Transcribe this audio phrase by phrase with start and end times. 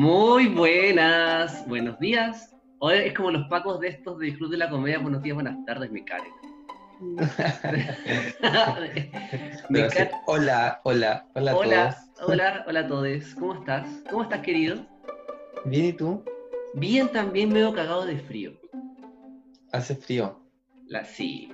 [0.00, 2.54] Muy buenas, buenos días.
[2.78, 5.00] Hoy es como los pacos de estos de Club de la Comedia.
[5.00, 6.30] Buenos días, buenas tardes, mi Karen.
[10.26, 11.96] Hola, hola, hola, hola, todos.
[12.28, 13.34] hola, hola a todos.
[13.34, 13.88] ¿Cómo estás?
[14.08, 14.86] ¿Cómo estás, querido?
[15.64, 16.24] Bien, ¿y tú?
[16.74, 18.52] Bien, también me veo cagado de frío.
[19.72, 20.40] ¿Hace frío?
[20.86, 21.52] La, sí,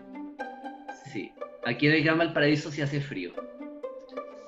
[1.11, 1.32] sí.
[1.64, 3.32] Aquí en el Gran Paraíso sí hace frío.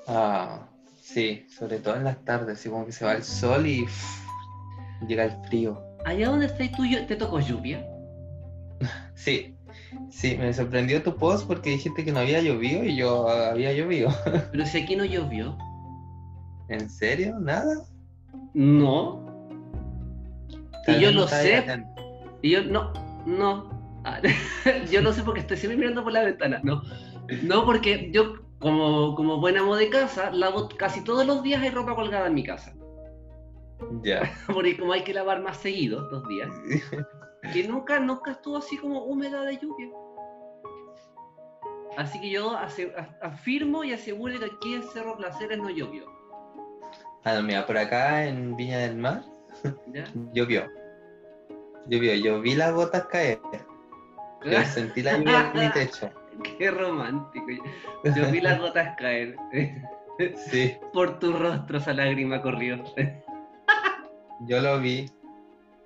[0.07, 0.69] Ah,
[1.07, 3.87] sí, sobre todo en las tardes, así como que se va el sol y
[5.07, 5.81] llega el frío.
[6.05, 7.87] ¿Allá donde estás tú te tocó lluvia?
[9.15, 9.57] Sí,
[10.11, 14.11] sí, me sorprendió tu post porque dijiste que no había llovido y yo había llovido.
[14.53, 15.57] Pero si aquí no llovió.
[16.69, 17.39] ¿En serio?
[17.41, 17.87] ¿Nada?
[18.53, 19.25] No.
[20.87, 21.65] y yo lo sé.
[22.43, 22.93] Y yo no,
[23.25, 23.71] no.
[24.05, 24.21] Ah,
[24.93, 26.61] yo no sé porque estoy siempre mirando por la ventana.
[26.63, 26.83] No,
[27.43, 31.71] no porque yo como, como buen amo de casa, lavo casi todos los días hay
[31.71, 32.75] ropa colgada en mi casa.
[34.03, 34.23] Ya.
[34.47, 36.51] Porque como hay que lavar más seguido, dos días,
[37.53, 39.89] que nunca, nunca estuvo así como húmeda de lluvia.
[41.97, 42.55] Así que yo
[43.23, 46.05] afirmo y aseguro que aquí en Cerro Placeres no llovió.
[47.25, 49.25] Ah, mira, por acá en Viña del Mar
[50.33, 50.71] llovió.
[51.87, 53.41] Llovió, yo vi las gotas caer.
[54.45, 56.11] Yo sentí la lluvia en mi techo.
[56.59, 57.47] Qué romántico.
[58.05, 59.37] Yo vi las gotas caer.
[60.51, 60.75] Sí.
[60.95, 62.83] Por tu rostro esa lágrima corrió.
[64.47, 65.11] Yo lo vi.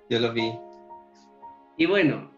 [0.09, 0.53] Yo lo vi.
[1.75, 2.31] Y bueno,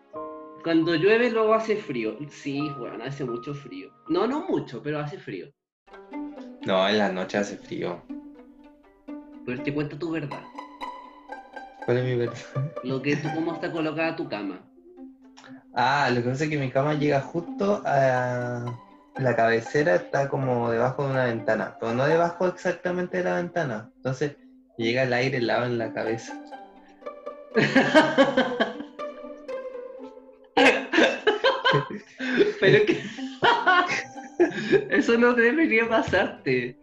[0.63, 2.17] cuando llueve luego hace frío.
[2.29, 3.91] Sí, bueno, hace mucho frío.
[4.09, 5.53] No, no mucho, pero hace frío.
[6.65, 8.01] No, en la noche hace frío.
[9.45, 10.41] Pero te cuento tu verdad.
[11.85, 12.37] ¿Cuál es mi verdad?
[12.83, 14.65] Lo que tú, cómo está colocada tu cama.
[15.75, 18.65] Ah, lo que pasa es que mi cama llega justo a
[19.15, 23.89] la cabecera, está como debajo de una ventana, pero no debajo exactamente de la ventana.
[23.97, 24.35] Entonces
[24.77, 26.33] llega el aire helado en la cabeza.
[32.59, 33.03] pero que
[34.89, 36.77] eso no debería pasarte.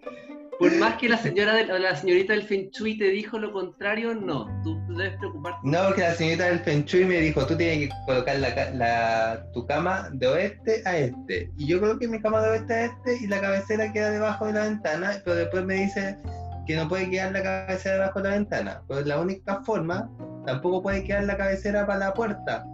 [0.60, 4.15] Por más que la señora de, la señorita del Feng Shui te dijo lo contrario,
[4.15, 4.47] no.
[4.62, 5.59] Tú debes preocuparte.
[5.65, 9.66] No, porque la señorita del Feng Shui me dijo, tú tienes que colocar la, tu
[9.66, 11.50] cama de oeste a este.
[11.56, 14.53] Y yo coloqué mi cama de oeste a este y la cabecera queda debajo de
[14.53, 16.19] la ventana, pero después me dice
[16.66, 18.82] que no puede quedar la cabecera debajo de la ventana.
[18.87, 20.10] Pues la única forma,
[20.44, 22.66] tampoco puede quedar la cabecera para la puerta,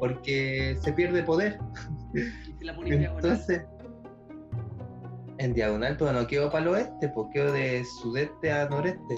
[0.00, 1.58] porque se pierde poder.
[2.84, 3.62] Entonces,
[5.42, 9.16] en diagonal, pero no quedo para el oeste, pues quedo de sudeste a noreste,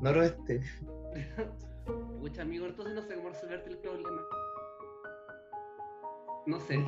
[0.00, 0.60] noroeste.
[2.20, 4.22] Pucha, amigo, entonces no sé cómo resolverte el problema.
[6.46, 6.84] No sé.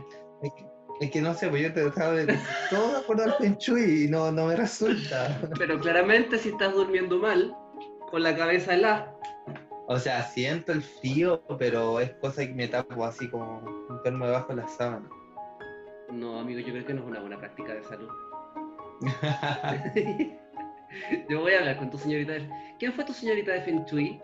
[1.00, 2.38] Es que, no sé, pues yo te estaba de
[2.70, 5.40] todo de acuerdo al Feng y no, no me resulta.
[5.58, 7.56] Pero claramente si estás durmiendo mal,
[8.10, 9.16] con la cabeza helada.
[9.88, 13.58] O sea, siento el frío, pero es cosa que me tapo así como
[13.88, 15.08] un termo debajo de la sábana.
[16.10, 18.08] No, amigo, yo creo que no es una buena práctica de salud.
[21.28, 22.32] Yo voy a hablar con tu señorita.
[22.32, 22.48] De...
[22.78, 24.20] ¿Quién fue tu señorita de Feng Shui?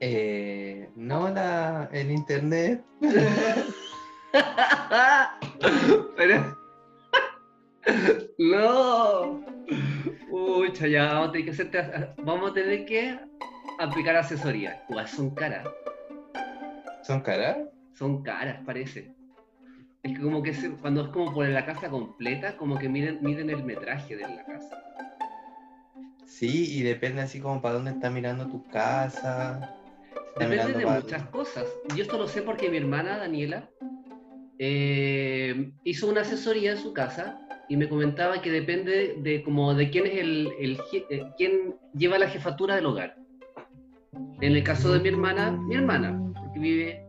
[0.00, 2.84] Eh, no, la en internet.
[6.16, 6.56] Pero.
[8.38, 9.44] no.
[10.30, 13.18] Uy, ya vamos a tener que hacerte, vamos a tener que
[13.78, 14.82] aplicar asesoría.
[15.06, 15.68] son caras.
[17.02, 17.58] ¿Son caras?
[17.94, 19.12] Son caras, parece.
[20.02, 23.50] Es que como que cuando es como por la casa completa, como que miden, miden
[23.50, 24.82] el metraje de la casa.
[26.24, 29.76] Sí, y depende así como para dónde está mirando tu casa.
[30.38, 31.66] Depende de muchas cosas.
[31.94, 33.68] Yo esto lo sé porque mi hermana Daniela
[34.58, 39.90] eh, hizo una asesoría en su casa y me comentaba que depende de como de
[39.90, 43.16] quién es el, el, eh, quién lleva la jefatura del hogar.
[44.40, 47.06] En el caso de mi hermana, mi hermana, porque vive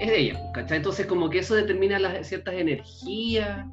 [0.00, 0.78] es de ella, ¿cachai?
[0.78, 3.66] Entonces como que eso determina las ciertas energías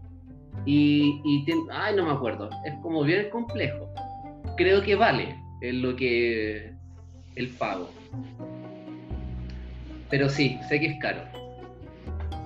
[0.65, 3.89] y, y ay, no me acuerdo, es como bien complejo.
[4.57, 6.73] Creo que vale en lo que
[7.35, 7.89] el pago.
[10.09, 11.21] Pero sí, sé que es caro.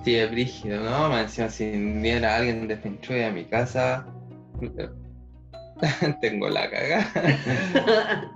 [0.04, 1.08] Sí, es brígido, ¿no?
[1.08, 4.06] Me decía, si viera alguien de Feng a mi casa,
[6.20, 8.32] tengo la cagada.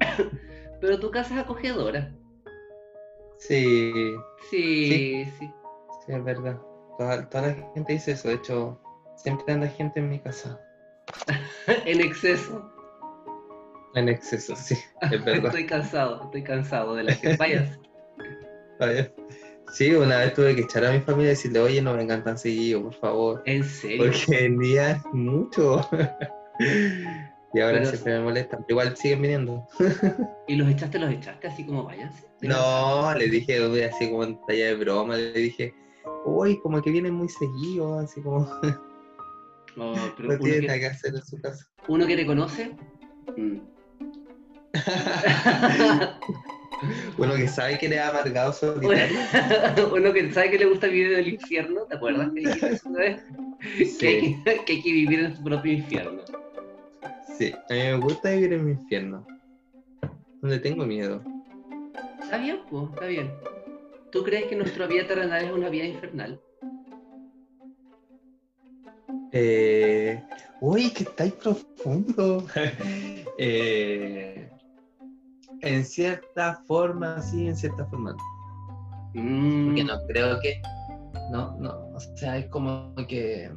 [0.80, 2.12] Pero tu casa es acogedora.
[3.38, 4.14] Sí.
[4.50, 5.50] Sí, sí.
[6.06, 6.60] Sí, es verdad.
[6.98, 8.28] Toda, la gente dice eso.
[8.28, 8.80] De hecho,
[9.16, 10.60] siempre anda gente en mi casa.
[11.86, 12.72] en exceso.
[13.94, 14.76] En exceso, sí,
[15.10, 15.46] es verdad.
[15.46, 17.36] estoy cansado, estoy cansado de la gente.
[17.38, 17.78] Vayas.
[18.78, 19.10] Vaya.
[19.72, 22.38] Sí, una vez tuve que echar a mi familia y decirle, oye, no vengan tan
[22.38, 23.42] seguido, por favor.
[23.44, 24.06] ¿En serio?
[24.06, 25.86] Porque en día es mucho.
[27.54, 28.64] Y ahora Pero- siempre me molestan.
[28.66, 29.66] pero Igual siguen viniendo.
[30.48, 32.26] ¿Y los echaste, los echaste así como váyanse?
[32.42, 35.74] No, le dije así como en talla de broma, le dije,
[36.26, 38.46] uy, como que vienen muy seguidos, así como
[39.80, 41.64] Oh, pero no uno, tiene nada que, hacer en su casa.
[41.88, 42.76] uno que te conoce.
[43.36, 43.58] mm.
[47.18, 49.18] Uno que sabe que le ha amargado solitario.
[49.92, 52.88] uno que sabe que le gusta vivir en el infierno, ¿te acuerdas que dijiste eso
[52.88, 53.22] una vez?
[53.60, 56.22] Que, hay Sí, que, que hay que vivir en su propio infierno.
[57.38, 59.26] Sí, a mí me gusta vivir en mi infierno.
[60.42, 61.22] Donde tengo miedo.
[62.20, 63.32] Está bien, pues, está bien.
[64.10, 66.40] ¿Tú crees que nuestra vida terrenal es una vida infernal?
[69.32, 70.22] Eh,
[70.60, 72.44] uy, que estáis profundo.
[73.40, 74.50] Eh,
[75.60, 78.16] en cierta forma, sí, en cierta forma.
[79.14, 80.60] Mm, Porque no creo que.
[81.30, 81.70] No, no.
[81.94, 83.48] O sea, es como que.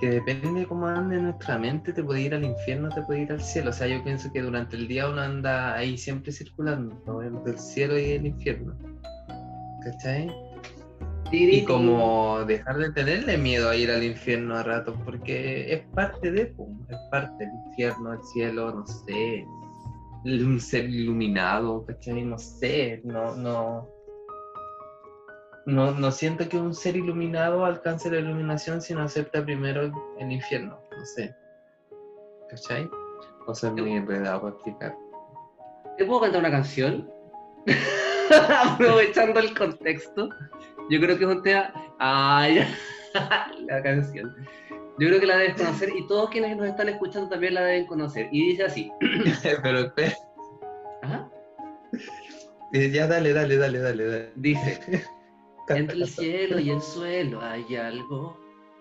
[0.00, 3.32] Que depende de cómo ande nuestra mente, te puede ir al infierno, te puede ir
[3.32, 3.70] al cielo.
[3.70, 7.22] O sea, yo pienso que durante el día uno anda ahí siempre circulando, ¿no?
[7.22, 8.76] entre el cielo y el infierno.
[9.82, 10.30] ¿Cachai?
[11.30, 16.30] Y como dejar de tenerle miedo a ir al infierno a ratos, porque es parte
[16.32, 19.44] de, pum, es parte del infierno, el cielo, no sé,
[20.24, 22.24] un ser iluminado, ¿cachai?
[22.24, 23.88] No sé, no, no,
[25.68, 30.32] no, no siento que un ser iluminado alcance la iluminación si no acepta primero el,
[30.32, 31.36] infierno, no sé,
[32.48, 32.88] ¿cachai?
[33.46, 34.96] O sea, muy enredado para explicar.
[35.98, 37.10] ¿Te puedo cantar una canción?
[38.64, 40.30] Aprovechando el contexto.
[40.88, 41.70] Yo creo que es un tema.
[41.98, 42.66] Ah, ya.
[43.66, 44.34] la canción.
[44.98, 47.86] Yo creo que la debes conocer y todos quienes nos están escuchando también la deben
[47.86, 48.28] conocer.
[48.32, 48.90] Y dice así.
[49.62, 50.16] Pero espera,
[51.02, 51.30] Ajá.
[52.72, 54.32] eh, ya dale, dale, dale, dale, dale.
[54.34, 55.04] Dice.
[55.68, 58.38] Entre el cielo y el suelo hay algo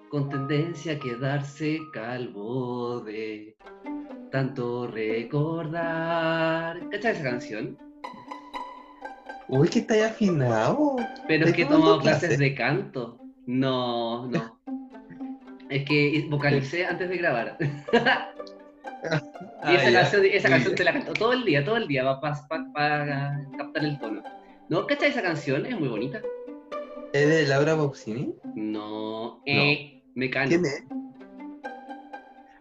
[0.09, 3.55] con tendencia a quedarse calvo de
[4.31, 6.79] tanto recordar.
[6.89, 7.77] ¿Cachai esa canción?
[9.49, 10.95] Uy, que está ahí afinado.
[11.27, 12.19] Pero ¿De es que he tomado clase?
[12.19, 13.19] clases de canto.
[13.45, 14.59] No, no.
[15.69, 17.57] Es que vocalicé antes de grabar.
[19.03, 19.09] Y
[19.61, 20.01] Ah, esa ya.
[20.01, 23.99] canción, esa canción te la canto todo el día, todo el día, para captar el
[23.99, 24.23] tono.
[24.69, 24.87] ¿No?
[24.87, 25.65] ¿Cachai esa canción?
[25.65, 26.19] Es muy bonita.
[27.13, 28.33] ¿Es de Laura Pausini?
[28.55, 30.01] No, eh,
[30.31, 30.49] canto.
[30.49, 30.83] ¿Quién es?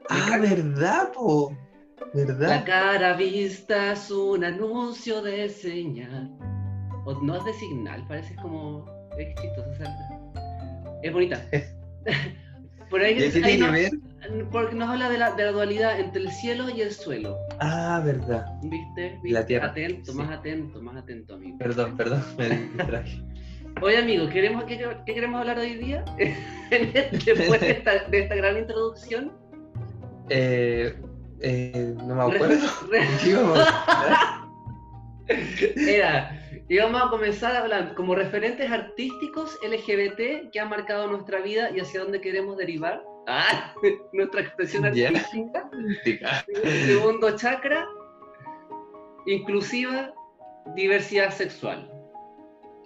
[0.09, 1.57] Ah, ¿verdad, po?
[2.15, 2.65] La ¿Verdad?
[2.65, 6.31] cara vista es un anuncio de señal.
[7.05, 8.85] O no es de signal, parece como.
[9.19, 9.71] Es chistoso,
[11.03, 11.43] Es bonita.
[12.91, 13.91] Por ahí, ¿Y qué ahí tiene que no- ver?
[14.51, 17.37] porque nos habla de la, de la dualidad entre el cielo y el suelo.
[17.61, 18.45] Ah, verdad.
[18.63, 19.11] ¿Viste?
[19.23, 19.31] ¿Viste?
[19.31, 20.19] La tierra, Atento, sí.
[20.19, 21.59] más atento, más atento, amigo.
[21.59, 23.23] Perdón, perdón, me distraje.
[23.83, 26.03] Oye, amigo, ¿queremos, qué, qué queremos hablar hoy día?
[26.71, 29.33] Después de esta, de esta gran introducción.
[30.31, 30.97] Eh,
[31.41, 32.67] eh, no me acuerdo.
[35.77, 41.71] Era, íbamos a comenzar a hablar como referentes artísticos LGBT que han marcado nuestra vida
[41.71, 43.05] y hacia dónde queremos derivar.
[43.27, 43.75] Ah,
[44.13, 45.69] nuestra expresión artística.
[46.87, 47.87] Segundo chakra,
[49.27, 50.15] inclusiva,
[50.75, 51.91] diversidad sexual.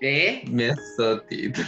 [0.00, 0.42] ¿Qué?
[0.50, 1.60] Mesotito.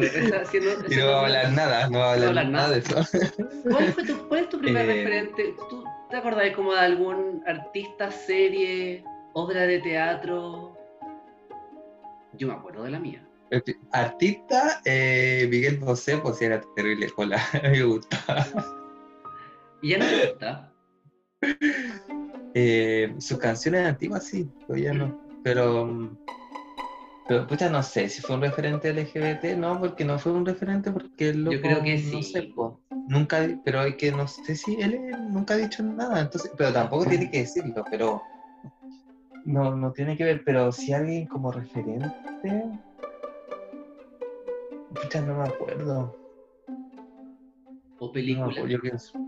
[0.00, 2.78] Está haciendo- Y no va a hablar nada, no va a hablar, hablar nada de
[2.80, 2.94] eso.
[3.70, 5.54] ¿Cuál, fue tu, cuál es tu primer Eh, referente?
[5.70, 9.02] ¿Tú te acordás como de algún artista, serie,
[9.34, 10.76] obra de teatro?
[12.34, 13.24] Yo me acuerdo de la mía.
[13.92, 18.46] Artista, eh, Miguel Bosé, pues era terrible, hola, me gustaba.
[19.80, 20.72] ¿Y ya no te gusta?
[22.54, 25.18] Eh, sus canciones antiguas sí, pero ya no.
[25.42, 26.18] Pero, mm,
[27.28, 30.90] pero pucha, no sé si fue un referente LGBT, no, porque no fue un referente
[30.90, 32.22] porque el loco, creo que no sí.
[32.22, 32.52] sé,
[33.06, 34.98] nunca, pero hay que, no sé si él
[35.30, 38.22] nunca ha dicho nada, entonces, pero tampoco tiene que decirlo, pero
[39.44, 42.10] no, no tiene que ver, pero si alguien como referente,
[44.94, 46.16] pucha, no me acuerdo.
[48.00, 48.46] ¿O No me película?
[48.46, 49.18] acuerdo, yo pienso,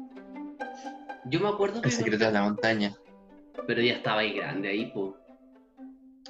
[1.26, 1.88] Yo me acuerdo que...
[1.88, 2.95] El secreto de la montaña.
[3.66, 5.16] Pero ya estaba ahí grande ahí, po.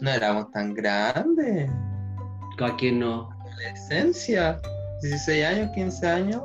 [0.00, 1.70] No éramos tan grandes.
[2.60, 3.30] ¿A quién no?
[3.52, 4.60] Adolescencia.
[5.02, 6.42] 16 años, 15 años.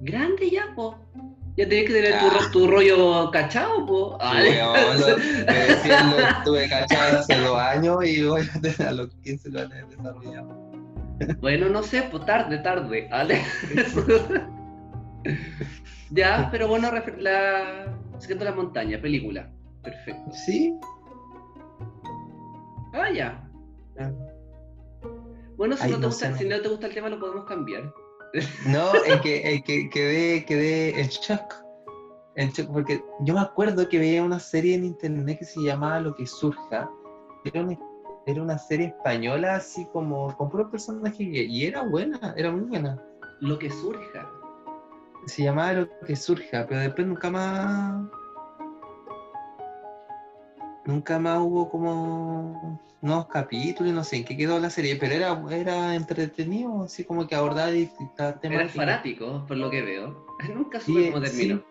[0.00, 0.96] Grande ya, po.
[1.56, 2.30] Ya tenías que tener tu, Ah.
[2.40, 4.18] ro- tu rollo cachado, po.
[4.20, 8.92] Ah, Weón, lo- decía, lo estuve cachado hace dos años y voy a tener a
[8.92, 10.44] los 15 lo van a desarrollar.
[11.40, 13.06] Bueno, no sé, pues tarde, tarde.
[13.10, 13.42] ¿vale?
[16.10, 17.86] ya, pero bueno, la
[18.18, 19.48] Secreto de la Montaña, película.
[19.82, 20.32] Perfecto.
[20.32, 20.74] Sí.
[22.94, 23.50] Ah, ya.
[25.56, 26.60] Bueno, si, Ay, no te no gusta, si no.
[26.60, 27.92] te gusta el tema, lo podemos cambiar.
[28.66, 31.54] No, es que, es que quedé, quedé en shock.
[32.36, 36.00] En Cho- porque yo me acuerdo que veía una serie en internet que se llamaba
[36.00, 36.90] Lo que surja.
[37.44, 37.78] Era una,
[38.26, 43.00] era una serie española así como con puros personajes y era buena, era muy buena.
[43.40, 44.28] Lo que surja.
[45.26, 48.04] Se llamaba Lo que surja, pero después nunca más.
[50.86, 55.42] Nunca más hubo como nuevos capítulos, no sé en qué quedó la serie, pero era,
[55.50, 58.60] era entretenido, así como que abordaba distintas temas.
[58.60, 60.26] Eres fanático, por lo que veo.
[60.54, 61.62] Nunca supe cómo terminó.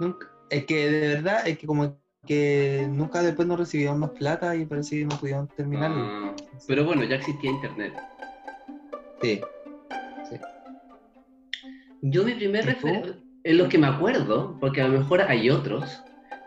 [0.00, 1.96] Nunca, es que de verdad, es que como
[2.26, 6.04] que nunca después no recibieron más plata y parece que no pudieron terminarlo.
[6.04, 6.34] Ah,
[6.66, 7.92] pero bueno, ya existía internet.
[9.22, 9.40] Sí.
[12.00, 16.02] Yo mi primer referente, en los que me acuerdo, porque a lo mejor hay otros,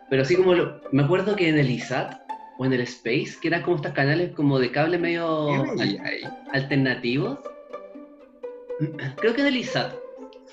[0.09, 2.19] pero así como lo- me acuerdo que en el ISAT
[2.57, 5.47] o en el Space, que eran como estos canales como de cable medio
[6.53, 7.39] alternativos,
[9.17, 9.93] creo que en el ISAT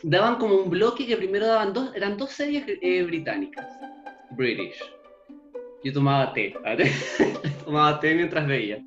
[0.03, 3.67] daban como un bloque que primero daban dos, eran dos series eh, británicas,
[4.33, 4.77] British.
[5.83, 6.91] Yo tomaba té, ¿vale?
[7.65, 8.83] tomaba té mientras veía.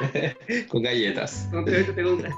[0.68, 1.48] Con galletas.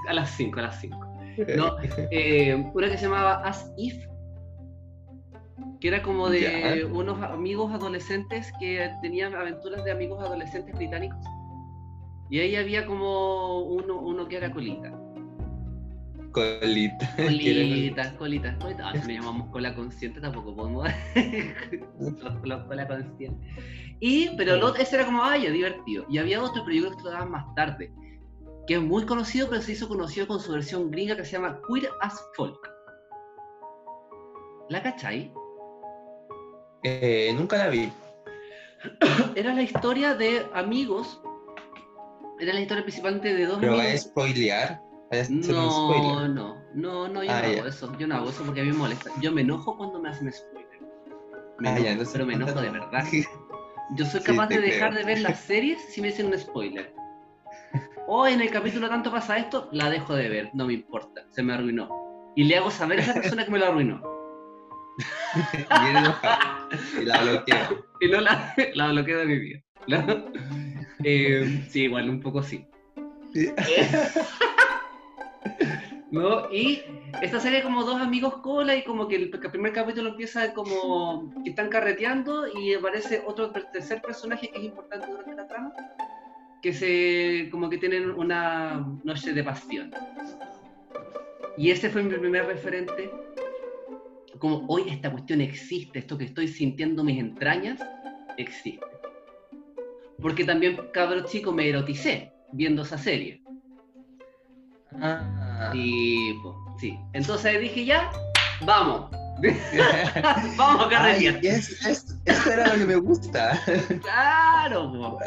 [0.09, 1.17] A las 5, a las 5.
[1.57, 1.77] No,
[2.11, 3.95] eh, una que se llamaba As If,
[5.81, 11.19] que era como de unos amigos adolescentes que tenían aventuras de amigos adolescentes británicos.
[12.31, 14.91] Y ahí había como uno, uno que era colita.
[16.33, 17.15] Colita.
[17.17, 18.89] Colita, colita, colita.
[18.89, 20.89] Ah, si me llamamos cola consciente, tampoco podemos.
[22.67, 23.47] cola consciente.
[24.01, 26.05] Y, pero el otro- ese era como, ah, ya, divertido.
[26.09, 27.93] Y había otro, pero yo creo que lo daban más tarde,
[28.67, 31.61] que es muy conocido, pero se hizo conocido con su versión gringa que se llama
[31.69, 32.59] Queer as Folk.
[34.71, 35.33] ¿La cachai?
[36.85, 37.91] Eh, nunca la vi.
[39.35, 41.21] Era la historia de amigos.
[42.39, 44.01] Era la historia principalmente de dos Pero amigos.
[44.03, 44.81] spoilear.
[45.13, 47.59] Va a un No, no, no, no, yo Ah, no ya.
[47.61, 47.99] hago eso.
[47.99, 49.11] Yo no hago eso porque a mí me molesta.
[49.21, 50.69] Yo me enojo cuando me hacen spoiler.
[51.61, 53.05] Me Ah, enojo, ya, entonces pero me enojo de verdad.
[53.97, 55.01] Yo soy capaz de dejar creo.
[55.07, 56.93] de ver las series si me hacen un spoiler.
[58.07, 61.43] O en el capítulo tanto pasa esto, la dejo de ver, no me importa, se
[61.43, 61.89] me arruinó.
[62.37, 64.03] Y le hago saber a esa persona que me lo arruinó.
[65.71, 66.69] Enojada.
[67.01, 67.87] Y la bloqueo.
[68.01, 69.61] Y no la, la bloqueo de mi vida.
[69.87, 70.25] ¿no?
[71.03, 72.67] Eh, sí, igual, un poco sí.
[76.11, 76.51] ¿no?
[76.53, 76.83] Y
[77.21, 81.51] esta serie como dos amigos cola y como que el, primer capítulo empieza como que
[81.51, 85.73] están carreteando y aparece otro tercer personaje que es importante durante la trama,
[86.63, 89.93] que se como que tienen una noche de pasión.
[91.57, 93.11] Y ese fue mi primer referente.
[94.45, 97.81] Como hoy esta cuestión existe, esto que estoy sintiendo en mis entrañas,
[98.37, 98.79] existe.
[100.21, 103.43] Porque también, cabro chico, me eroticé viendo esa serie.
[105.01, 105.73] Ah.
[106.79, 106.95] Sí.
[107.15, 108.11] Entonces dije, ya,
[108.67, 109.11] vamos.
[110.59, 111.39] vamos a carretear.
[111.43, 113.59] es, es- eso era lo que me gusta.
[114.03, 115.19] Claro, po.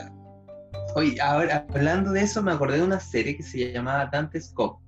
[0.94, 4.80] Oye, ahora hablando de eso, me acordé de una serie que se llamaba Dante's Cop.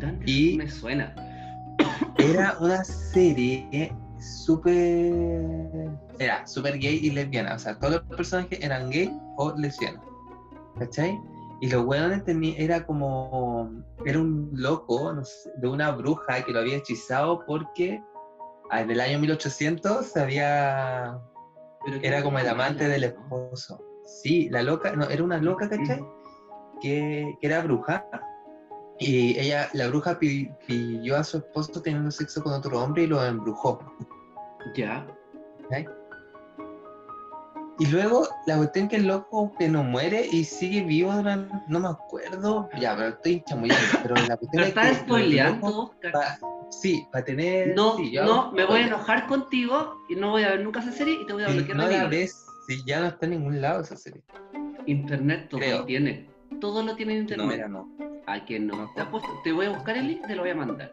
[0.00, 1.14] Tanto Y- me suena.
[2.18, 5.90] Era una serie súper.
[6.18, 7.54] Era súper gay y lesbiana.
[7.54, 10.02] O sea, todos los personajes eran gay o lesbianas.
[10.78, 11.20] ¿Cachai?
[11.60, 13.70] Y los weones tenía, era como.
[14.04, 18.02] Era un loco no sé, de una bruja que lo había hechizado porque
[18.70, 21.18] ah, en el año 1800 se había.
[22.02, 23.80] Era como el amante del esposo.
[24.04, 26.04] Sí, la loca, no, era una loca, ¿cachai?
[26.80, 28.06] Que, que era bruja.
[28.98, 33.06] Y ella, la bruja pi- pilló a su esposo teniendo sexo con otro hombre y
[33.08, 33.80] lo embrujó.
[34.74, 35.06] Ya.
[37.80, 41.80] Y luego la cuestión que el loco que no muere y sigue vivo durante, no
[41.80, 45.80] me acuerdo, ya, pero estoy chamullando, pero la cuestión Pero es que estás spoileando, loco
[45.90, 46.12] Oscar.
[46.12, 46.38] pa-
[46.70, 47.74] sí, para tener...
[47.74, 50.78] No, sí, yo no, me voy a enojar contigo y no voy a ver nunca
[50.80, 53.32] esa serie y te voy a bloquear no la ves, si ya no está en
[53.32, 54.22] ningún lado esa serie.
[54.86, 55.78] Internet todo Creo.
[55.80, 56.30] lo tiene.
[56.60, 57.46] Todo lo tiene en internet.
[57.46, 57.88] No, era no.
[58.26, 58.90] ¿A que no?
[58.94, 60.92] Te, apuesto- te voy a buscar el link, te lo voy a mandar.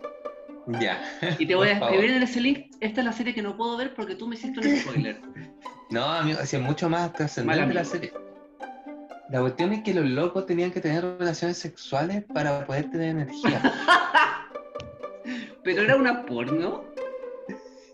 [0.79, 1.01] Ya.
[1.39, 1.93] Y te voy a favor.
[1.95, 2.71] escribir en ese link.
[2.79, 5.19] Esta es la serie que no puedo ver porque tú me hiciste un spoiler.
[5.89, 8.13] No, amigo, hacía mucho más trascendente la serie.
[9.29, 13.61] La cuestión es que los locos tenían que tener relaciones sexuales para poder tener energía.
[15.63, 16.85] Pero era una porno.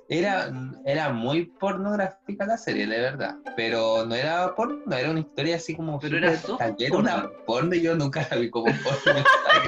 [0.09, 0.49] Era,
[0.85, 3.35] era muy pornográfica la serie, de verdad.
[3.57, 5.99] Pero no era porno, era una historia así como.
[5.99, 6.97] Pero era soft porno.
[6.99, 9.21] una porno y yo nunca la vi como porno.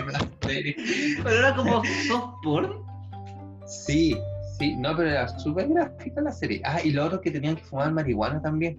[0.07, 0.75] era serie.
[1.23, 2.71] Pero era como soft porn.
[3.65, 4.17] Sí,
[4.57, 6.61] sí, no, pero era súper gráfica la serie.
[6.63, 8.77] Ah, y lo otro que tenían que fumar marihuana también.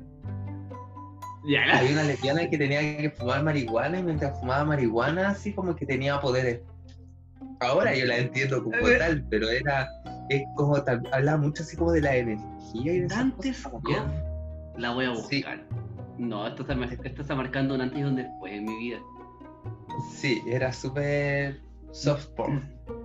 [1.45, 5.75] Ya, Había una lesbiana que tenía que fumar marihuana y mientras fumaba marihuana, así como
[5.77, 6.61] que tenía poderes.
[7.61, 9.89] Ahora yo la entiendo como tal, pero era,
[10.31, 13.85] es como tal, habla mucho así como de la energía y de Goff.
[13.85, 15.37] que- La voy a Sí.
[15.43, 15.67] buscar.
[16.19, 18.99] No, esto está, mar- esto está marcando un antes y un después en mi vida.
[20.13, 21.61] Sí, era súper
[21.93, 22.63] soft porn.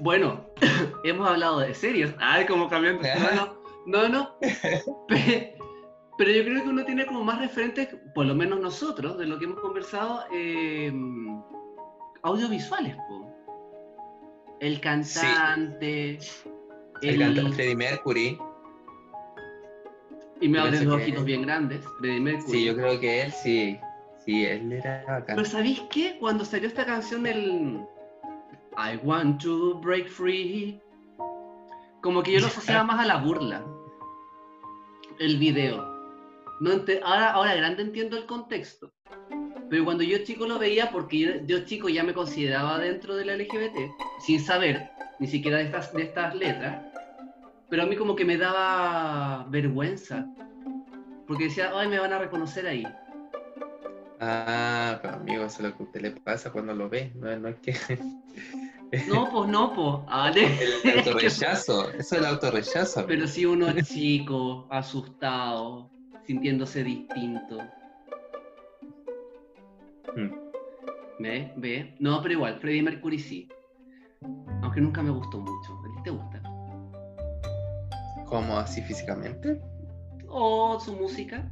[0.00, 0.44] Bueno,
[1.04, 2.14] hemos hablado de series.
[2.20, 3.02] Ay, como cambiando.
[3.34, 3.56] No,
[3.86, 4.08] no, no.
[4.08, 4.30] no.
[5.08, 5.56] Pe-
[6.16, 9.38] Pero yo creo que uno tiene como más referentes, por lo menos nosotros, de lo
[9.40, 10.92] que hemos conversado, eh,
[12.22, 12.94] audiovisuales.
[13.08, 13.27] po.
[14.60, 16.18] El cantante,
[17.02, 18.38] El cantante Freddie Mercury.
[20.40, 22.58] y me de pienso que- ojitos bien grandes, Freddie Mercury.
[22.58, 23.78] Sí, yo creo que él sí.
[24.24, 25.36] Sí, él era bacán.
[25.36, 26.16] Pero ¿sabéis qué?
[26.20, 27.80] Cuando salió esta canción del
[28.76, 30.80] I want to break free,
[32.02, 33.64] como que yo lo asociaba más a la burla.
[35.18, 35.82] El video.
[36.60, 36.72] No
[37.04, 38.92] ahora, ahora grande entiendo el contexto.
[39.70, 43.24] Pero cuando yo chico lo veía, porque yo, yo chico ya me consideraba dentro de
[43.24, 46.82] la LGBT, sin saber ni siquiera de estas, de estas letras,
[47.68, 50.26] pero a mí como que me daba vergüenza.
[51.26, 52.86] Porque decía, ay, me van a reconocer ahí.
[54.20, 57.12] Ah, pero amigo, eso es lo que a usted le pasa cuando lo ve.
[57.14, 57.74] No, no es que.
[59.06, 60.04] No, pues no, pues.
[60.08, 61.90] Ah, El autorrechazo.
[61.90, 63.00] Eso es el autorrechazo.
[63.00, 63.08] amigo.
[63.08, 65.90] Pero si uno es chico, asustado,
[66.26, 67.58] sintiéndose distinto.
[70.16, 70.48] Mm.
[71.20, 71.52] ¿Ve?
[71.56, 71.94] ¿Ve?
[71.98, 73.48] No, pero igual, Freddie Mercury sí.
[74.62, 75.72] Aunque nunca me gustó mucho.
[75.72, 76.42] ¿A ti te gusta?
[78.26, 79.60] ¿Cómo así físicamente?
[80.28, 81.50] O su música.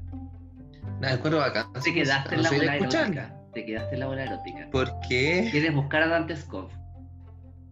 [1.01, 1.73] Nada, encuentro bacán.
[1.73, 3.37] Te quedaste música, en no la bola erótica.
[3.55, 4.69] Te quedaste en la bola erótica.
[4.71, 5.49] ¿Por qué?
[5.51, 6.71] ¿Quieres buscar a Dante Scott?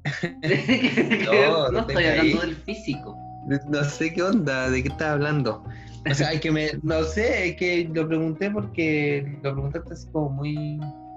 [0.23, 2.47] no, no estoy hablando ahí.
[2.47, 3.17] del físico.
[3.47, 5.65] No sé qué onda, de qué estás hablando.
[6.11, 10.07] O sea, hay que me, no sé, es que lo pregunté porque lo preguntaste así
[10.11, 10.55] como muy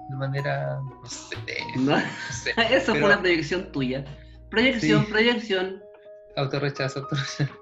[0.08, 1.36] de manera, no sé,
[1.76, 2.02] No, no
[2.32, 2.54] sé.
[2.74, 4.04] Eso fue una proyección tuya.
[4.50, 5.12] Proyección, Sí.
[5.12, 5.82] proyección.
[6.36, 7.06] Autorrechazo,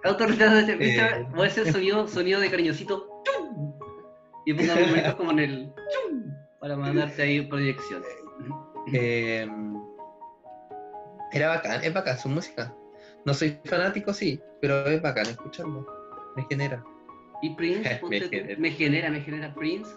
[0.05, 0.67] autorrechazo.
[0.79, 1.01] ¿viste?
[1.01, 1.27] Eh.
[1.35, 3.09] Voy a hacer sonido, sonido de cariñosito.
[3.25, 3.73] ¡chum!
[4.45, 6.33] Y pongo momentos como en el ¡chum!
[6.61, 8.03] para mandarte ahí proyección.
[8.93, 9.49] Eh,
[11.33, 12.73] era bacán, es bacán su música.
[13.25, 15.87] No soy fanático, sí, pero es bacán escucharlo.
[16.37, 16.85] Me genera.
[17.43, 18.59] Y Prince, Me genera.
[18.59, 19.91] me genera, me genera Prince.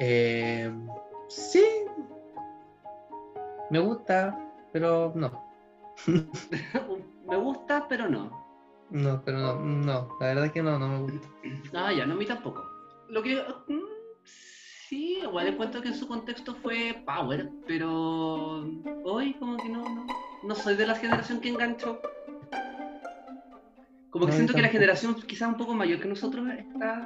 [0.00, 0.70] Eh,
[1.28, 1.64] sí,
[3.70, 4.38] me gusta,
[4.72, 5.44] pero no.
[7.26, 8.44] me gusta, pero no.
[8.90, 11.28] No, pero no, no, la verdad que no, no me gusta.
[11.74, 12.62] Ah, ya, no a mí tampoco.
[13.08, 13.42] Lo que.
[13.68, 18.64] mm, Sí, igual encuentro que en su contexto fue Power, pero
[19.02, 20.06] hoy como que no, no,
[20.44, 22.00] no soy de la generación que enganchó.
[24.14, 27.04] Como que No, siento que la generación quizás un poco mayor que nosotros está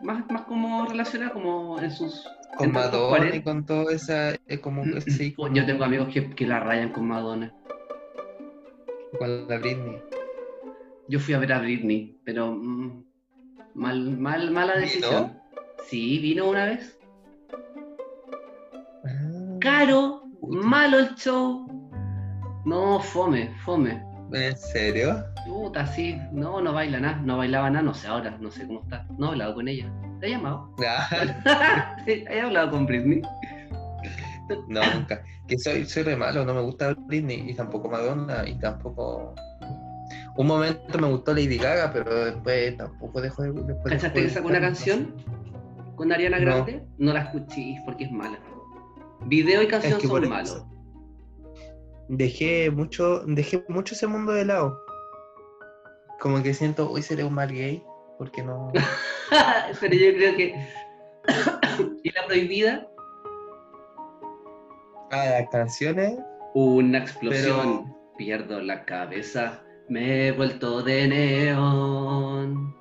[0.00, 2.24] más, más como relacionada como en sus...
[2.56, 3.42] Con en Madonna y 40.
[3.42, 7.08] con todo esa, eh, como sí, con, Yo tengo amigos que, que la rayan con
[7.08, 7.52] Madonna.
[9.18, 10.00] con la Britney.
[11.08, 13.04] Yo fui a ver a Britney, pero mm,
[13.74, 14.86] mal, mal, mala ¿Vino?
[14.86, 15.40] decisión.
[15.88, 16.96] Sí, vino una vez.
[19.04, 21.66] Ah, Caro, malo el show.
[22.64, 24.00] No, fome, fome.
[24.32, 25.24] ¿En serio?
[25.46, 26.20] Puta, sí.
[26.32, 27.20] No, no baila nada.
[27.22, 29.06] No bailaba nada, no sé ahora, no sé cómo está.
[29.18, 29.92] No he hablado con ella.
[30.20, 30.74] ¿Te ha llamado?
[30.86, 31.08] Ah,
[32.30, 33.22] ¿Has hablado con Britney?
[34.68, 35.22] no, nunca.
[35.48, 39.34] Que soy, soy re malo, no me gusta Britney y tampoco Madonna y tampoco.
[40.36, 43.52] Un momento me gustó Lady Gaga, pero después tampoco dejó de.
[43.52, 45.14] Después ¿Cachaste que sacó una canción
[45.96, 46.38] con Ariana.
[46.38, 46.82] Grande?
[46.98, 48.38] No, la escuché porque es mala.
[49.26, 50.64] Video y canción que por son malos.
[52.08, 54.80] Dejé mucho, dejé mucho ese mundo de lado.
[56.20, 57.82] Como que siento, hoy seré un mal gay,
[58.18, 58.70] porque no.
[59.80, 60.54] Pero yo creo que.
[62.04, 62.86] ¿Y la prohibida?
[65.10, 66.18] Ah, las canciones.
[66.54, 67.96] Una explosión.
[68.18, 69.62] Pierdo la cabeza.
[69.88, 72.76] Me he vuelto de neón.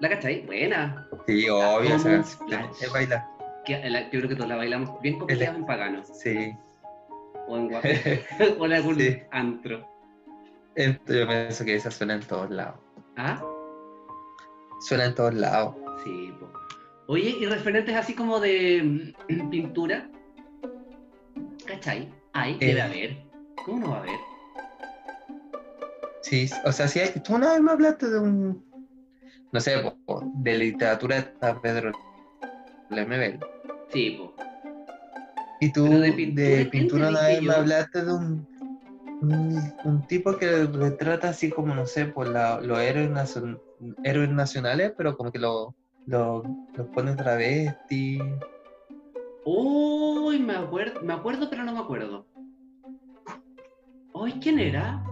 [0.00, 0.44] ¿La cachai?
[0.46, 1.08] Buena.
[1.26, 2.70] Sí, obvio, esa canción.
[2.80, 3.24] Es bailar.
[3.66, 3.78] Yo
[4.10, 6.02] creo que todos la bailamos bien copiadas en pagano.
[6.04, 6.54] Sí.
[7.48, 7.88] O en guapo.
[8.58, 9.18] o en algún Sí.
[9.30, 9.86] antro.
[10.86, 12.78] Ent- Yo pienso que esa suena en todos lados.
[13.16, 13.42] ¿Ah?
[14.88, 15.74] Suena en todos lados.
[16.04, 16.50] Sí, po.
[17.08, 20.08] Oye, y referentes así como de mm, pintura.
[21.66, 22.12] ¿Cachai?
[22.32, 22.66] Hay, Eh.
[22.66, 23.16] debe haber.
[23.64, 24.18] ¿Cómo no va a haber?
[26.22, 28.64] Sí, o sea, sí hay, tú una vez me hablaste de un,
[29.52, 29.72] no sé,
[30.06, 31.92] po, de literatura está Pedro
[32.90, 33.40] Lemebel.
[33.92, 34.34] Sí, po.
[35.60, 38.48] Y tú Pero de de pintura, pintura, ¿quién te una vez me hablaste de un,
[39.20, 43.60] un, un tipo que retrata así como, no sé, por la, los héroes, nacion-
[44.04, 45.74] héroes nacionales, pero como que lo,
[46.06, 46.42] lo,
[46.76, 48.18] los pone travesti.
[49.44, 52.26] Uy, me acuerdo, me acuerdo, pero no me acuerdo.
[54.12, 55.02] ¿Hoy quién era?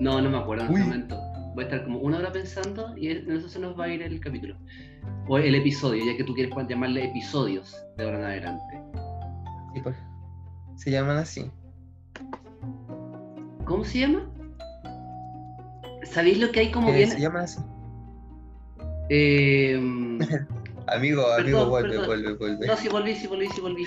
[0.00, 0.76] No, no me acuerdo en Uy.
[0.76, 1.20] este momento.
[1.54, 4.02] Voy a estar como una hora pensando y en eso se nos va a ir
[4.02, 4.56] el capítulo.
[5.28, 8.82] O el episodio, ya que tú quieres llamarle episodios de ahora en adelante.
[9.74, 9.96] Sí, pues,
[10.76, 11.50] se llaman así.
[13.70, 14.28] ¿Cómo se llama?
[16.02, 17.10] ¿Sabéis lo que hay como Eh, bien?
[17.12, 17.60] Se llaman así.
[19.10, 19.76] Eh,
[20.88, 22.06] Amigo, Perdón, amigo, vuelve, perdón.
[22.06, 22.66] vuelve, vuelve.
[22.66, 23.86] no, sí volví, sí volví, sí volví.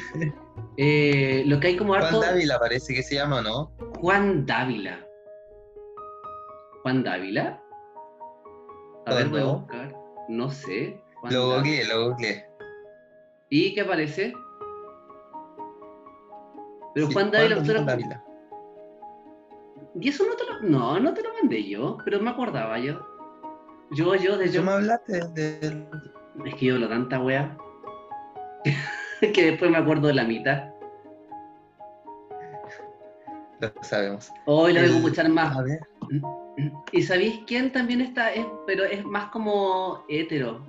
[0.78, 2.22] Eh, lo que hay como Juan harto...
[2.22, 3.74] Dávila parece que se llama, ¿no?
[4.00, 5.06] Juan Dávila.
[6.84, 7.62] ¿Juan Dávila?
[9.06, 9.96] A ¿Todo ver, voy a buscar.
[10.30, 10.98] No sé.
[11.20, 12.46] Juan Lo googleé, lo googleé.
[13.50, 14.34] ¿Y qué aparece?
[16.96, 18.24] Pero Sí, Juan Dávila, lo- Dávila.
[20.00, 20.70] ¿Y eso no te lo.?
[20.70, 23.06] No, no te lo mandé yo, pero me acordaba yo.
[23.92, 24.64] Yo, yo, de Tú yo.
[24.64, 25.20] me hablaste.
[26.46, 27.58] Es que yo hablo tanta wea.
[29.34, 30.70] que después me acuerdo de la mitad.
[33.60, 34.32] Lo sabemos.
[34.46, 35.56] Hoy lo debo escuchar más.
[35.56, 35.80] A ver.
[36.92, 38.34] ¿Y sabéis quién también está?
[38.34, 40.66] Es, pero es más como hétero.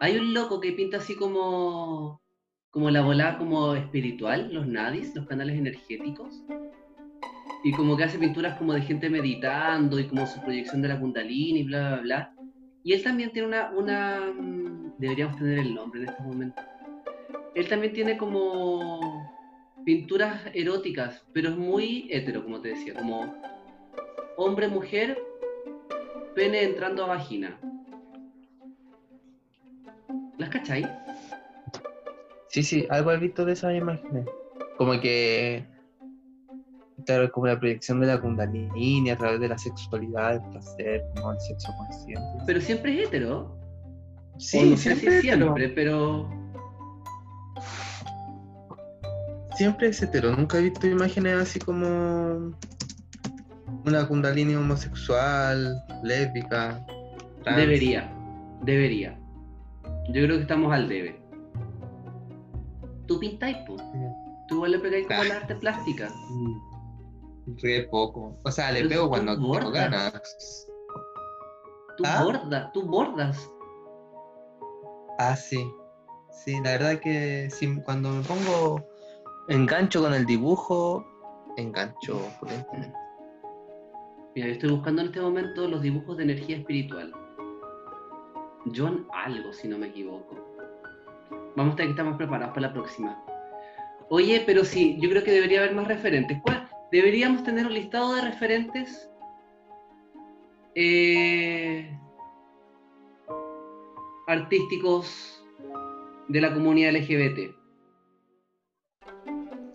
[0.00, 2.20] Hay un loco que pinta así como.
[2.70, 6.42] como la volada como espiritual, los nadis, los canales energéticos.
[7.64, 10.98] Y como que hace pinturas como de gente meditando y como su proyección de la
[10.98, 12.34] kundalini y bla, bla, bla.
[12.84, 13.70] Y él también tiene una.
[13.70, 16.62] una mm, deberíamos tener el nombre en este momento.
[17.54, 19.30] Él también tiene como
[19.84, 23.34] pinturas eróticas, pero es muy hetero, como te decía, como
[24.36, 25.18] hombre, mujer,
[26.34, 27.58] pene entrando a vagina.
[30.38, 30.88] ¿Las cacháis?
[32.48, 34.26] Sí, sí, algo he visto de esas imágenes.
[34.76, 35.64] Como que.
[37.06, 41.32] Claro, como la proyección de la Kundalini a través de la sexualidad, el placer, como
[41.32, 42.44] el sexo consciente.
[42.46, 43.56] Pero siempre es hetero.
[44.38, 46.28] Sí, no sé si siempre, siempre, pero.
[49.56, 50.34] siempre es hetero.
[50.34, 52.54] Nunca he visto imágenes así como
[53.84, 56.84] una Kundalini homosexual, lésbica.
[57.42, 57.58] trans.
[57.58, 58.12] Debería.
[58.62, 59.18] Debería.
[60.08, 61.20] Yo creo que estamos al debe.
[63.06, 63.76] Tú pintáis, po.
[64.48, 66.08] Tú igual le pegáis como a la arte plástica.
[66.30, 66.71] Mm,
[67.46, 68.38] Re poco.
[68.44, 70.68] O sea, le Pero pego si cuando tengo ganas.
[71.96, 72.22] Tú ¿Ah?
[72.24, 73.50] bordas, tú bordas.
[75.18, 75.64] Ah, sí.
[76.30, 78.84] Sí, la verdad que sí, cuando me pongo
[79.48, 81.04] engancho con el dibujo,
[81.56, 82.20] engancho.
[84.34, 87.12] Mira, yo estoy buscando en este momento los dibujos de energía espiritual.
[88.74, 90.36] John algo, si no me equivoco.
[91.56, 93.22] Vamos a tener que estar más preparados para la próxima.
[94.08, 96.38] Oye, pero sí, yo creo que debería haber más referentes.
[96.42, 96.68] ¿Cuál?
[96.92, 99.08] Deberíamos tener un listado de referentes
[100.74, 101.90] eh,
[104.26, 105.42] artísticos
[106.28, 107.56] de la comunidad LGBT.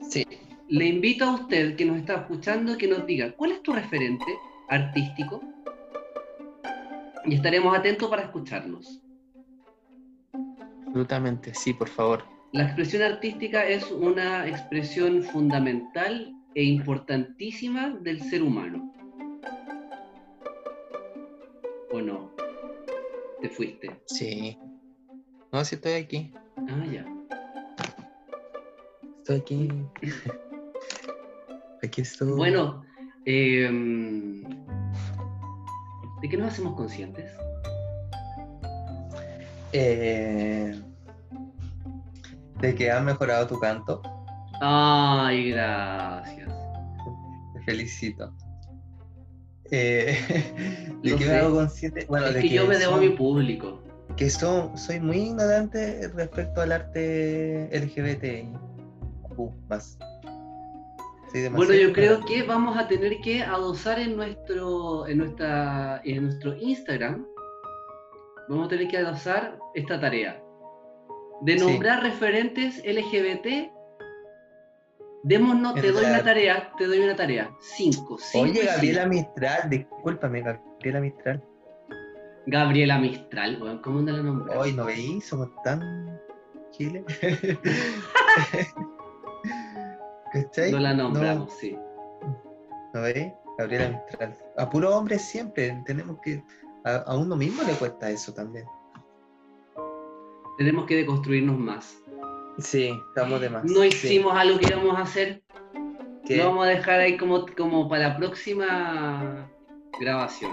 [0.08, 0.28] Sí.
[0.70, 4.38] Le invito a usted que nos está escuchando que nos diga cuál es tu referente
[4.70, 5.42] artístico
[7.26, 9.02] y estaremos atentos para escucharlos.
[10.86, 12.24] Absolutamente, sí, por favor.
[12.52, 18.92] La expresión artística es una expresión fundamental e importantísima del ser humano.
[21.92, 22.32] ¿O no?
[23.40, 24.02] Te fuiste.
[24.08, 24.58] Sí.
[25.52, 26.34] No, sí estoy aquí.
[26.68, 27.06] Ah, ya.
[29.20, 29.70] Estoy aquí.
[31.84, 32.32] Aquí estoy.
[32.32, 32.84] Bueno,
[33.26, 34.42] em,
[36.22, 37.32] ¿de qué nos hacemos conscientes?
[39.74, 40.82] Eh,
[42.60, 44.02] de que has mejorado tu canto.
[44.60, 46.47] Ay, gracias.
[47.68, 48.34] Felicito.
[49.72, 50.18] Eh,
[51.04, 51.26] de sé.
[51.26, 52.06] me hago consciente.
[52.08, 53.84] Bueno, es de que yo me debo a mi público.
[54.16, 58.48] que so- soy muy ignorante respecto al arte LGBT
[59.70, 59.98] más.
[61.32, 66.02] Soy demasiado Bueno, yo creo que vamos a tener que adosar en nuestro, en nuestra,
[66.06, 67.28] en nuestro Instagram,
[68.48, 70.42] vamos a tener que adosar esta tarea
[71.42, 71.66] de Sí.
[71.66, 73.70] nombrar referentes LGBT.
[75.28, 77.54] Démonos, te doy una tarea, te doy una tarea.
[77.60, 79.16] Cinco, cinco Oye, Gabriela cinco.
[79.16, 81.44] Mistral, discúlpame, Gabriela Mistral.
[82.46, 84.58] Gabriela Mistral, weón, ¿cómo no la nombraste?
[84.58, 86.18] Hoy no veí, somos tan
[86.72, 87.04] chile.
[90.32, 90.72] ¿Cachai?
[90.72, 91.78] No la No, nombramos, sí.
[92.94, 93.34] ¿No veí?
[93.58, 94.38] Gabriela Mistral.
[94.56, 96.42] A puro hombre siempre, tenemos que.
[96.86, 98.66] A, a uno mismo le cuesta eso también.
[100.58, 101.98] Tenemos que deconstruirnos más.
[102.60, 103.64] Sí, estamos de más.
[103.64, 103.88] No Sí.
[103.88, 105.42] hicimos algo que íbamos a hacer.
[106.26, 106.38] ¿Qué?
[106.38, 109.50] Lo vamos a dejar ahí como, como para la próxima
[110.00, 110.52] grabación.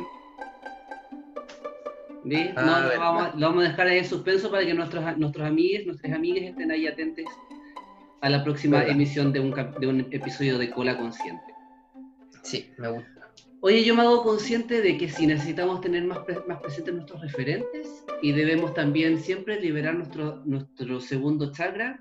[2.28, 2.50] ¿Sí?
[2.56, 5.16] Ah, No, lo, vamos, a- lo vamos a dejar ahí en suspenso para que nuestros,
[5.18, 7.24] nuestros amigos, nuestras amigas estén ahí atentos
[8.22, 11.42] a la próxima emisión de un, de un episodio de Cola Consciente.
[12.42, 13.13] Sí, me gusta.
[13.66, 17.22] Oye, yo me hago consciente de que si necesitamos tener más, pre- más presentes nuestros
[17.22, 21.98] referentes y debemos también siempre liberar nuestro, nuestro segundo chakra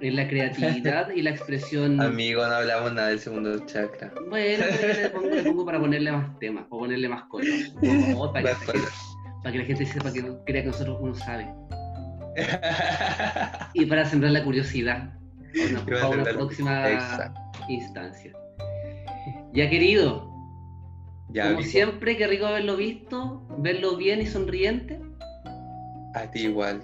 [0.00, 2.00] en la creatividad y la expresión.
[2.00, 4.14] Amigo, no hablamos nada del segundo chakra.
[4.30, 4.64] Bueno,
[4.96, 7.24] le pongo, le pongo para ponerle más temas, para ponerle más.
[7.24, 11.52] Por favor, para, que, para que- la gente sepa que crea que nosotros uno sabe.
[13.74, 15.14] Y para sembrar la curiosidad
[15.52, 17.40] para una, para una próxima Exacto.
[17.68, 18.32] instancia.
[19.52, 20.31] Ya querido,
[21.32, 25.00] Ya, como amigo, siempre, qué rico haberlo visto, verlo bien y sonriente.
[26.14, 26.82] a ti igual.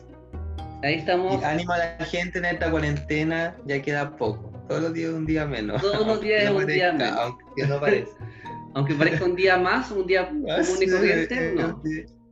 [0.82, 1.40] Ahí estamos.
[1.40, 4.52] Y ánimo a la gente en esta cuarentena, ya queda poco.
[4.68, 5.80] Todos los días un día menos.
[5.82, 7.18] Todos los días es un no día parezca, menos.
[7.20, 8.16] Aunque no parezca.
[8.74, 10.46] Aunque parezca un día más, un día común
[10.80, 11.82] y corriente, no.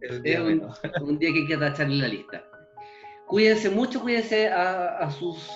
[0.03, 0.81] El Es un, menos.
[1.01, 2.45] un día que hay que tachar en la lista.
[3.27, 5.51] Cuídense mucho, cuídense a, a sus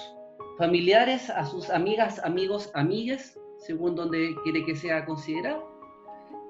[0.59, 5.70] familiares, a sus amigas, amigos, amigues, según donde quiere que sea considerado.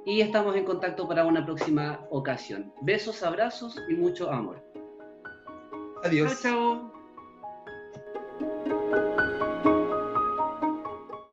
[0.05, 2.73] Y estamos en contacto para una próxima ocasión.
[2.83, 4.65] Besos, abrazos y mucho amor.
[6.03, 6.41] Adiós.
[6.41, 7.00] Chao, chao.